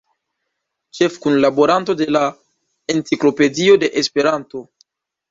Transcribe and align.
Ĉefkunlaboranto 0.99 1.95
de 1.99 2.07
la 2.15 2.21
Enciklopedio 2.93 3.75
de 3.85 3.91
Esperanto. 4.03 4.63